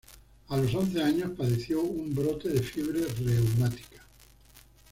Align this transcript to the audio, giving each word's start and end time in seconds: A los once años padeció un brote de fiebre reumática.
A 0.49 0.57
los 0.57 0.73
once 0.73 0.99
años 1.03 1.29
padeció 1.37 1.83
un 1.83 2.15
brote 2.15 2.49
de 2.49 2.63
fiebre 2.63 3.01
reumática. 3.23 4.01